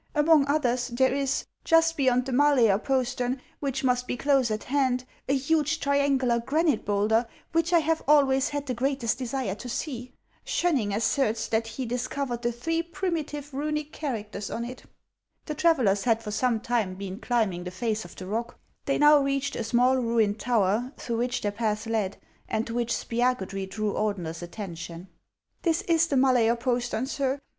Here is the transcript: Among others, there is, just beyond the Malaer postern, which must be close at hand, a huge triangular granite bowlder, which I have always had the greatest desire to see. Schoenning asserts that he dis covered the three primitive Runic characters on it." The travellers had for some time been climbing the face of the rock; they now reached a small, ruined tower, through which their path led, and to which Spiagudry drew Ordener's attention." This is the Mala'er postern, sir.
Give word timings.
Among 0.15 0.47
others, 0.47 0.87
there 0.87 1.13
is, 1.13 1.45
just 1.63 1.95
beyond 1.95 2.25
the 2.25 2.31
Malaer 2.31 2.79
postern, 2.83 3.39
which 3.59 3.83
must 3.83 4.07
be 4.07 4.17
close 4.17 4.49
at 4.49 4.63
hand, 4.63 5.03
a 5.29 5.35
huge 5.35 5.79
triangular 5.79 6.39
granite 6.39 6.83
bowlder, 6.85 7.27
which 7.51 7.71
I 7.71 7.77
have 7.77 8.01
always 8.07 8.49
had 8.49 8.65
the 8.65 8.73
greatest 8.73 9.19
desire 9.19 9.53
to 9.53 9.69
see. 9.69 10.11
Schoenning 10.43 10.91
asserts 10.91 11.47
that 11.49 11.67
he 11.67 11.85
dis 11.85 12.07
covered 12.07 12.41
the 12.41 12.51
three 12.51 12.81
primitive 12.81 13.53
Runic 13.53 13.91
characters 13.93 14.49
on 14.49 14.65
it." 14.65 14.81
The 15.45 15.53
travellers 15.53 16.05
had 16.05 16.23
for 16.23 16.31
some 16.31 16.61
time 16.61 16.95
been 16.95 17.19
climbing 17.19 17.63
the 17.65 17.69
face 17.69 18.03
of 18.03 18.15
the 18.15 18.25
rock; 18.25 18.57
they 18.85 18.97
now 18.97 19.19
reached 19.21 19.55
a 19.55 19.63
small, 19.63 19.97
ruined 19.97 20.39
tower, 20.39 20.93
through 20.97 21.17
which 21.17 21.41
their 21.41 21.51
path 21.51 21.85
led, 21.85 22.17
and 22.49 22.65
to 22.65 22.73
which 22.73 22.91
Spiagudry 22.91 23.69
drew 23.69 23.93
Ordener's 23.93 24.41
attention." 24.41 25.09
This 25.61 25.83
is 25.83 26.07
the 26.07 26.17
Mala'er 26.17 26.55
postern, 26.55 27.05
sir. 27.05 27.39